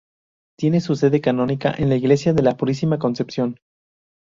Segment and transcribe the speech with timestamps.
[0.57, 3.59] Tiene su sede canónica en la Iglesia de la Purísima Concepción.